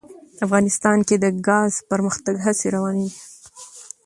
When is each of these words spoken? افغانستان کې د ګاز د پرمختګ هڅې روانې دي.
افغانستان 0.45 0.97
کې 1.07 1.15
د 1.23 1.25
ګاز 1.47 1.73
د 1.79 1.85
پرمختګ 1.91 2.35
هڅې 2.45 2.67
روانې 2.75 3.07
دي. 3.13 3.19